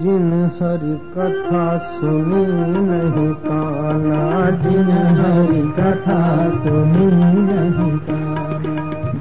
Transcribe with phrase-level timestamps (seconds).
[0.00, 2.44] जिन हरि कथा सुनी
[2.84, 4.20] नहीं काना
[4.62, 4.88] जिन
[5.18, 6.20] हरि कथा
[6.62, 7.08] सुनी
[7.48, 8.70] नहीं काना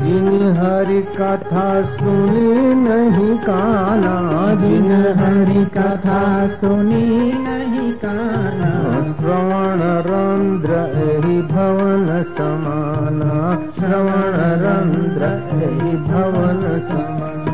[0.04, 0.30] जिन
[0.60, 1.66] हरि कथा
[1.98, 4.16] सुनी नहीं काना
[4.62, 4.88] जिन
[5.20, 6.22] हरि कथा
[6.62, 7.04] सुनी
[7.48, 8.72] नहीं काना
[9.12, 12.08] श्रवण रंध्र एहि भवन
[12.40, 13.36] समाना
[13.80, 17.49] श्रवण रंध्र एहि भवन समाना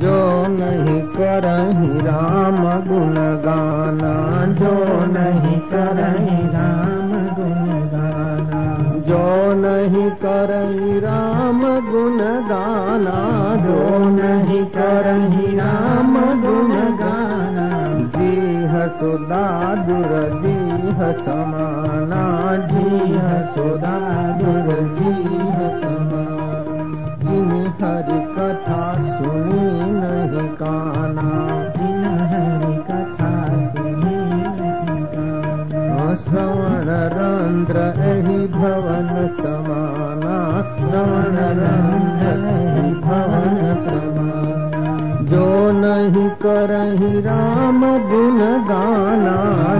[0.00, 2.56] जो नहीं करही राम
[2.88, 3.14] गुण
[3.44, 4.12] गाना
[4.60, 4.72] जो
[5.06, 8.62] नहीं करही राम गुण गाना
[9.08, 9.24] जो
[9.54, 12.18] नहीं करही राम गुण
[12.50, 13.16] गाना
[13.64, 17.68] जो नहीं करही राम गुण गाना
[19.86, 22.22] दुर जीह समाना।
[27.24, 27.50] जिन
[27.80, 28.23] हरि
[38.14, 40.34] एहि भवन समाना।
[40.74, 44.24] श्रवण रंध्र एहि भवन समाना
[45.24, 49.36] जो नहीं करही राम गुण गाना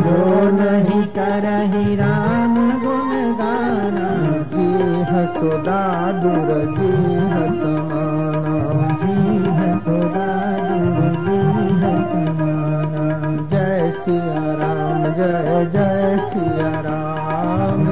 [0.07, 4.09] जो नहीं करही राम गुण गाना
[4.55, 8.57] जीह सुदा दुर जीह समाना।
[9.03, 10.29] जीह सुदा
[10.69, 17.04] दुर जीह समाना। जय सिया राम जय जय सिया राम।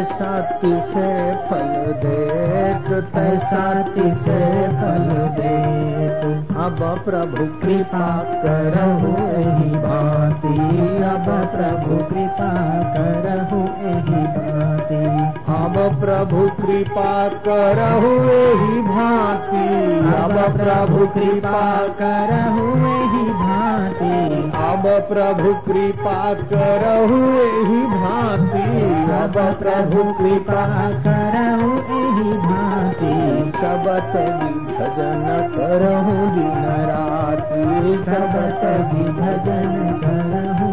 [0.00, 6.20] तैसा तिसे फल देख तैसा तिसे फल देत
[6.56, 10.58] अब प्रभु कृपा करहु एहि भांति।
[11.02, 12.50] अब प्रभु कृपा
[12.94, 19.66] करहु एहि भांति। अब प्रभु कृपा करहु एहि भांति।
[20.16, 28.49] अब प्रभु कृपा करहु एहि भांति। अब प्रभु कृपा करहु एहि भांति।
[29.20, 30.60] अब प्रभु कृपा
[32.44, 33.14] भांति
[33.56, 34.14] सबत
[34.78, 35.26] भजन
[35.56, 37.64] करहु दिन राति
[38.06, 38.64] सबत
[39.18, 40.70] भजन करहु